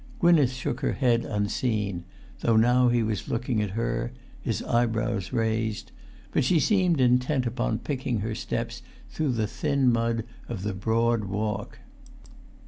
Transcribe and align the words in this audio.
Gwynneth 0.19 0.51
shook 0.53 0.79
her 0.79 0.93
head 0.93 1.25
unseen, 1.25 2.05
though 2.39 2.55
now 2.55 2.87
he 2.89 3.03
was 3.03 3.29
looking 3.29 3.61
at 3.61 3.69
her, 3.77 4.11
his 4.41 4.63
eyebrows 4.63 5.31
raised; 5.31 5.91
but 6.31 6.43
she 6.43 6.59
seemed 6.59 6.99
intent 6.99 7.45
upon 7.45 7.77
picking 7.77 8.21
her 8.21 8.33
steps 8.33 8.81
through 9.11 9.33
the 9.33 9.45
thin 9.45 9.91
mud 9.93 10.23
of 10.49 10.63
the 10.63 10.73
broad 10.73 11.25
walk. 11.25 11.77